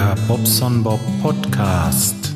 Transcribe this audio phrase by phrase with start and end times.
[0.00, 2.34] der Bobson Bob Podcast.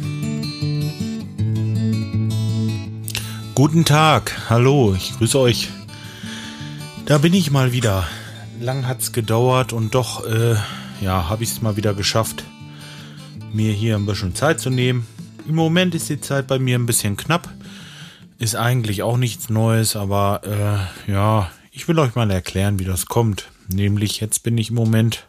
[3.54, 5.70] Guten Tag, hallo, ich grüße euch.
[7.06, 8.06] Da bin ich mal wieder.
[8.60, 10.56] Lang hat's gedauert und doch, äh,
[11.00, 12.44] ja, habe ich es mal wieder geschafft,
[13.54, 15.06] mir hier ein bisschen Zeit zu nehmen.
[15.48, 17.48] Im Moment ist die Zeit bei mir ein bisschen knapp.
[18.38, 20.42] Ist eigentlich auch nichts Neues, aber
[21.08, 23.48] äh, ja, ich will euch mal erklären, wie das kommt.
[23.68, 25.26] Nämlich jetzt bin ich im Moment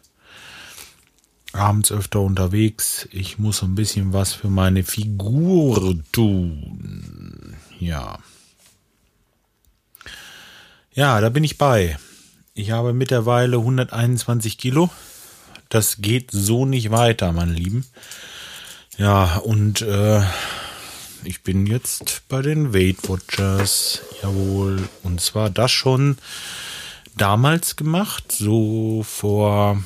[1.56, 3.08] abends öfter unterwegs.
[3.10, 7.56] Ich muss ein bisschen was für meine Figur tun.
[7.78, 8.18] Ja.
[10.92, 11.98] Ja, da bin ich bei.
[12.54, 14.90] Ich habe mittlerweile 121 Kilo.
[15.68, 17.84] Das geht so nicht weiter, meine Lieben.
[18.96, 20.22] Ja, und äh,
[21.24, 24.00] ich bin jetzt bei den Weight Watchers.
[24.22, 24.88] Jawohl.
[25.02, 26.16] Und zwar das schon
[27.16, 29.82] damals gemacht, so vor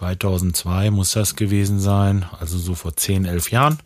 [0.00, 3.78] 2002 muss das gewesen sein, also so vor 10, 11 Jahren.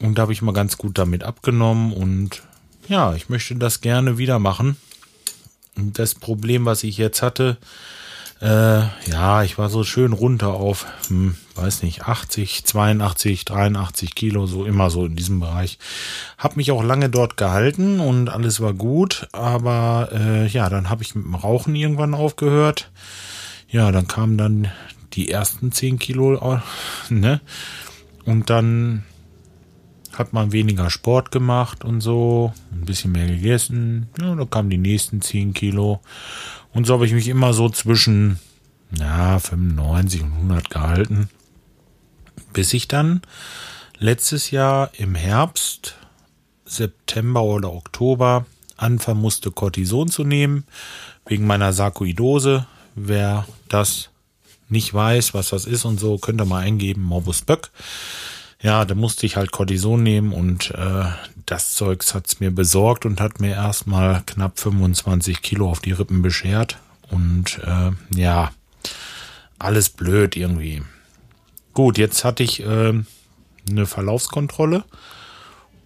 [0.00, 2.42] Und da habe ich mal ganz gut damit abgenommen und
[2.88, 4.78] ja, ich möchte das gerne wieder machen.
[5.76, 7.58] Und das Problem, was ich jetzt hatte,
[8.40, 14.46] äh, ja, ich war so schön runter auf, hm, weiß nicht, 80, 82, 83 Kilo,
[14.46, 15.78] so immer so in diesem Bereich.
[16.38, 21.02] Hab mich auch lange dort gehalten und alles war gut, aber äh, ja, dann habe
[21.02, 22.90] ich mit dem Rauchen irgendwann aufgehört.
[23.68, 24.68] Ja, dann kamen dann
[25.14, 26.60] die ersten 10 Kilo,
[27.08, 27.40] ne?
[28.24, 29.04] Und dann
[30.12, 34.08] hat man weniger Sport gemacht und so, ein bisschen mehr gegessen.
[34.20, 36.00] Ja, dann kamen die nächsten 10 Kilo.
[36.72, 38.38] Und so habe ich mich immer so zwischen
[38.98, 41.28] ja, 95 und 100 gehalten.
[42.52, 43.22] Bis ich dann
[43.98, 45.96] letztes Jahr im Herbst,
[46.64, 50.64] September oder Oktober anfangen musste, Cortison zu nehmen,
[51.26, 52.66] wegen meiner Sarkoidose.
[52.94, 54.10] Wer das
[54.68, 57.70] nicht weiß, was das ist und so, könnt ihr mal eingeben, Morbus Böck.
[58.62, 61.04] Ja, da musste ich halt Cortison nehmen und äh,
[61.44, 66.22] das Zeugs hat's mir besorgt und hat mir erstmal knapp 25 Kilo auf die Rippen
[66.22, 66.78] beschert.
[67.10, 68.52] Und äh, ja,
[69.58, 70.82] alles blöd irgendwie.
[71.74, 72.94] Gut, jetzt hatte ich äh,
[73.68, 74.84] eine Verlaufskontrolle.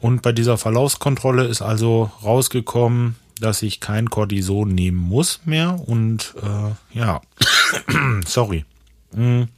[0.00, 5.80] Und bei dieser Verlaufskontrolle ist also rausgekommen, dass ich kein Cortison nehmen muss mehr.
[5.86, 7.20] Und äh, ja,
[8.26, 8.64] sorry.
[9.12, 9.48] Hm.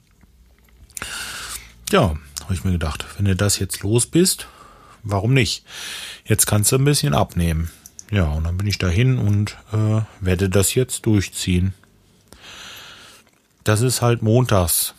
[1.90, 4.46] Ja, habe ich mir gedacht, wenn du das jetzt los bist,
[5.02, 5.64] warum nicht?
[6.24, 7.70] Jetzt kannst du ein bisschen abnehmen.
[8.10, 11.74] Ja, und dann bin ich dahin und äh, werde das jetzt durchziehen.
[13.64, 14.94] Das ist halt montags.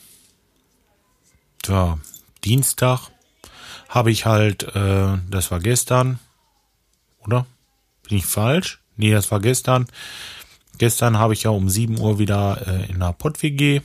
[1.68, 2.00] Ja,
[2.44, 3.10] Dienstag
[3.90, 6.20] habe ich halt, äh, das war gestern,
[7.20, 7.46] oder?
[8.12, 8.82] Bin ich falsch?
[8.98, 9.88] Nee, das war gestern.
[10.78, 13.80] Gestern habe ich ja um 7 Uhr wieder äh, in der Pott-WG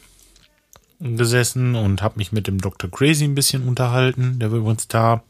[0.98, 2.90] gesessen und habe mich mit dem Dr.
[2.90, 4.40] Crazy ein bisschen unterhalten.
[4.40, 5.22] Der war übrigens da.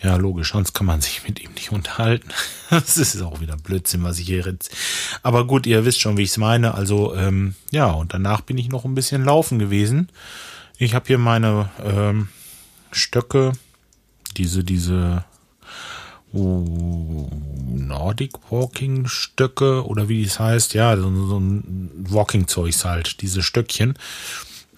[0.00, 2.28] Ja, logisch, sonst kann man sich mit ihm nicht unterhalten.
[2.70, 4.70] das ist auch wieder Blödsinn, was ich hier jetzt.
[5.24, 6.74] Aber gut, ihr wisst schon, wie ich es meine.
[6.74, 10.08] Also, ähm, ja, und danach bin ich noch ein bisschen laufen gewesen.
[10.78, 12.28] Ich habe hier meine ähm,
[12.92, 13.54] Stöcke,
[14.36, 15.24] diese, diese
[16.34, 23.94] Nordic Walking Stöcke oder wie es heißt, ja, so, ein Walking-Zeugs halt, diese Stöckchen.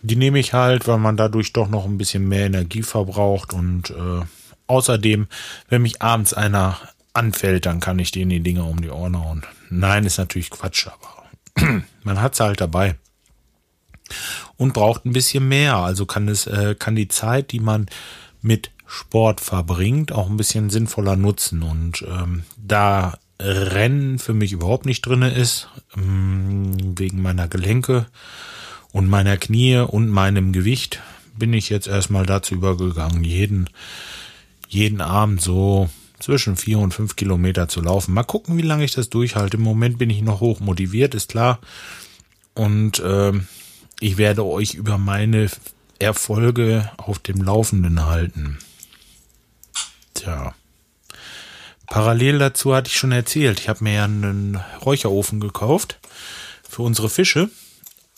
[0.03, 3.91] Die nehme ich halt, weil man dadurch doch noch ein bisschen mehr Energie verbraucht und
[3.91, 4.25] äh,
[4.67, 5.27] außerdem,
[5.69, 6.79] wenn mich abends einer
[7.15, 9.43] anfällt, dann kann ich denen die Dinger um die Ohren hauen.
[9.71, 12.97] Nein, ist natürlich Quatsch, aber man hat's halt dabei
[14.57, 15.77] und braucht ein bisschen mehr.
[15.77, 17.87] Also kann es äh, kann die Zeit, die man
[18.43, 24.87] mit Sport verbringt, auch ein bisschen sinnvoller nutzen und ähm, da Rennen für mich überhaupt
[24.87, 28.07] nicht drinne ist ähm, wegen meiner Gelenke
[28.93, 31.03] und meiner Knie und meinem Gewicht
[31.37, 33.69] bin ich jetzt erstmal dazu übergegangen, jeden,
[34.69, 38.15] jeden Abend so zwischen vier und fünf Kilometer zu laufen.
[38.15, 39.59] Mal gucken, wie lange ich das durchhalte.
[39.59, 41.61] Im Moment bin ich noch hoch motiviert, ist klar.
[42.55, 43.33] Und äh,
[44.01, 45.51] ich werde euch über meine
[45.99, 48.59] Erfolge auf dem Laufenden halten.
[50.17, 50.55] Tja.
[51.87, 55.99] Parallel dazu hatte ich schon erzählt, ich habe mir ja einen Räucherofen gekauft
[56.69, 57.49] für unsere Fische.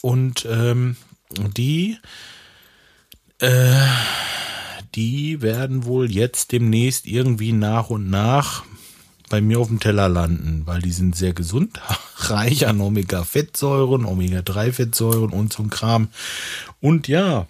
[0.01, 0.97] Und ähm,
[1.37, 1.99] die,
[3.41, 3.87] äh,
[4.95, 8.65] die werden wohl jetzt demnächst irgendwie nach und nach
[9.29, 11.81] bei mir auf dem Teller landen, weil die sind sehr gesund,
[12.17, 16.09] reich an Omega-Fettsäuren, Omega-3-Fettsäuren und so ein Kram.
[16.81, 17.47] Und ja,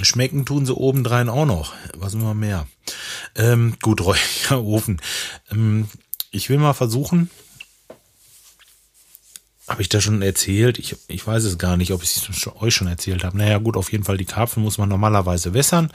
[0.00, 1.72] schmecken tun sie obendrein auch noch.
[1.96, 2.68] Was immer mehr.
[3.36, 5.00] Ähm, gut, Räucherofen.
[5.50, 5.88] Ähm,
[6.32, 7.30] ich will mal versuchen,
[9.68, 10.78] habe ich das schon erzählt?
[10.78, 13.36] Ich, ich weiß es gar nicht, ob ich es euch schon erzählt habe.
[13.36, 15.90] Naja, gut, auf jeden Fall, die Karpfen muss man normalerweise wässern.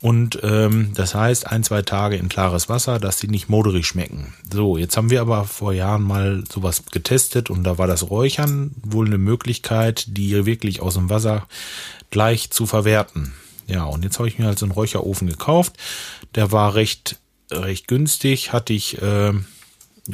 [0.00, 4.34] Und ähm, das heißt, ein, zwei Tage in klares Wasser, dass sie nicht moderig schmecken.
[4.52, 8.72] So, jetzt haben wir aber vor Jahren mal sowas getestet und da war das Räuchern
[8.82, 11.48] wohl eine Möglichkeit, die wirklich aus dem Wasser
[12.10, 13.32] gleich zu verwerten.
[13.66, 15.76] Ja, und jetzt habe ich mir halt so einen Räucherofen gekauft.
[16.34, 17.18] Der war recht,
[17.50, 19.32] recht günstig, hatte ich äh,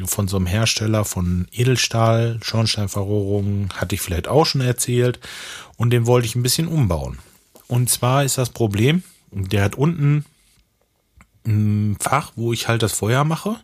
[0.05, 5.19] von so einem Hersteller von Edelstahl, Schornsteinverrohrungen, hatte ich vielleicht auch schon erzählt.
[5.77, 7.19] Und den wollte ich ein bisschen umbauen.
[7.67, 9.03] Und zwar ist das Problem,
[9.33, 10.25] der hat unten
[11.47, 13.57] ein Fach, wo ich halt das Feuer mache.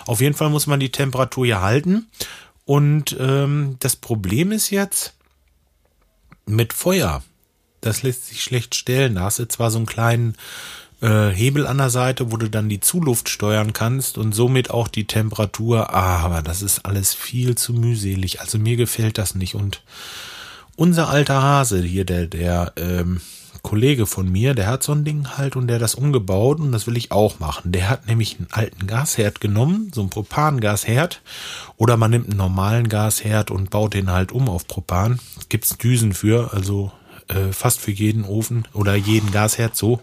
[0.06, 2.08] Auf jeden Fall muss man die Temperatur ja halten.
[2.64, 5.14] Und ähm, das Problem ist jetzt
[6.46, 7.22] mit Feuer.
[7.80, 9.16] Das lässt sich schlecht stellen.
[9.16, 10.36] Da hast du zwar so einen kleinen
[11.00, 14.88] äh, Hebel an der Seite, wo du dann die Zuluft steuern kannst und somit auch
[14.88, 15.90] die Temperatur.
[15.90, 18.40] Aber das ist alles viel zu mühselig.
[18.40, 19.54] Also mir gefällt das nicht.
[19.56, 19.82] Und
[20.76, 23.20] unser alter Hase hier, der, der ähm,
[23.60, 26.72] Kollege von mir, der hat so ein Ding halt und der hat das umgebaut und
[26.72, 27.72] das will ich auch machen.
[27.72, 31.20] Der hat nämlich einen alten Gasherd genommen, so einen Propangasherd
[31.76, 35.20] oder man nimmt einen normalen Gasherd und baut den halt um auf Propan.
[35.48, 36.92] Gibt's Düsen für, also
[37.28, 40.00] äh, fast für jeden Ofen oder jeden Gasherd so.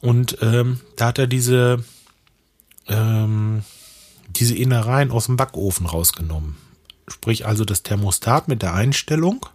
[0.00, 1.84] Und ähm, da hat er diese,
[2.88, 3.62] ähm,
[4.28, 6.56] diese Innereien aus dem Backofen rausgenommen.
[7.08, 9.46] Sprich also das Thermostat mit der Einstellung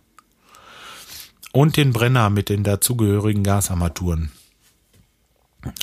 [1.57, 4.31] und den Brenner mit den dazugehörigen Gasarmaturen.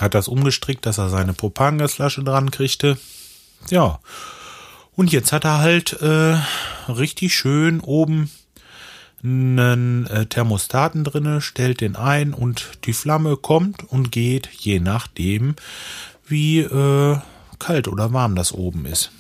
[0.01, 2.97] Hat das umgestrickt, dass er seine Propangasflasche dran kriegte.
[3.71, 3.99] Ja.
[4.95, 6.37] Und jetzt hat er halt äh,
[6.89, 8.31] richtig schön oben
[9.25, 15.57] einen äh, Thermostaten drinne, stellt den ein und die Flamme kommt und geht, je nachdem,
[16.25, 17.19] wie äh,
[17.59, 19.11] kalt oder warm das oben ist.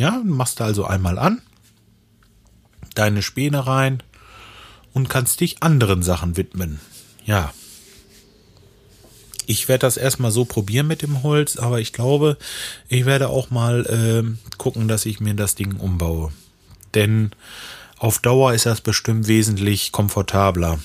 [0.00, 1.40] Ja, machst du also einmal an,
[2.96, 4.02] deine Späne rein
[4.92, 6.80] und kannst dich anderen Sachen widmen.
[7.24, 7.52] Ja.
[9.46, 12.36] Ich werde das erstmal so probieren mit dem Holz, aber ich glaube,
[12.88, 16.30] ich werde auch mal äh, gucken, dass ich mir das Ding umbaue.
[16.94, 17.30] Denn
[17.98, 20.78] auf Dauer ist das bestimmt wesentlich komfortabler.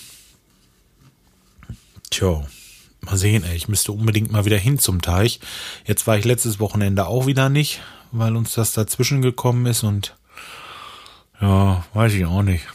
[2.10, 2.46] Tja,
[3.02, 3.56] mal sehen, ey.
[3.56, 5.40] Ich müsste unbedingt mal wieder hin zum Teich.
[5.86, 10.16] Jetzt war ich letztes Wochenende auch wieder nicht, weil uns das dazwischen gekommen ist und
[11.40, 12.66] ja, weiß ich auch nicht.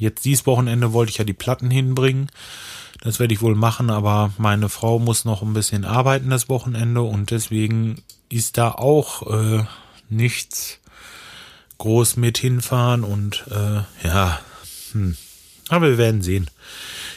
[0.00, 2.30] Jetzt dieses Wochenende wollte ich ja die Platten hinbringen.
[3.02, 7.02] Das werde ich wohl machen, aber meine Frau muss noch ein bisschen arbeiten das Wochenende
[7.02, 9.64] und deswegen ist da auch äh,
[10.08, 10.78] nichts
[11.76, 14.40] groß mit hinfahren und äh, ja,
[14.92, 15.16] hm.
[15.68, 16.48] aber wir werden sehen.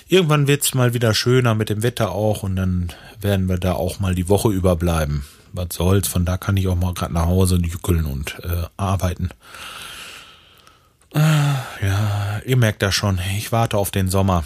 [0.09, 4.01] Irgendwann wird's mal wieder schöner mit dem Wetter auch und dann werden wir da auch
[4.01, 5.25] mal die Woche überbleiben.
[5.53, 9.29] Was soll's, von da kann ich auch mal gerade nach Hause jückeln und äh, arbeiten.
[11.13, 14.45] Äh, ja, ihr merkt das schon, ich warte auf den Sommer.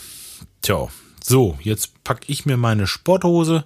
[0.62, 0.88] Tja,
[1.24, 3.66] so, jetzt pack ich mir meine Sporthose,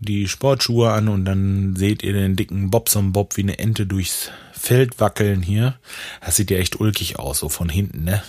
[0.00, 4.30] die Sportschuhe an und dann seht ihr den dicken Bobson Bob wie eine Ente durchs
[4.52, 5.78] Feld wackeln hier.
[6.20, 8.22] Das sieht ja echt ulkig aus, so von hinten, ne?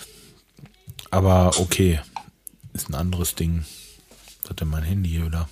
[1.12, 2.00] Aber okay.
[2.74, 3.66] Ist ein anderes Ding.
[4.48, 5.48] Was mein Handy hier wieder?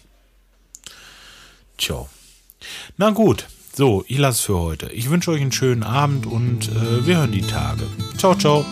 [1.78, 2.08] Tja.
[2.98, 3.48] Na gut.
[3.74, 4.92] So, ich lasse für heute.
[4.92, 7.84] Ich wünsche euch einen schönen Abend und äh, wir hören die Tage.
[8.18, 8.66] Ciao, ciao.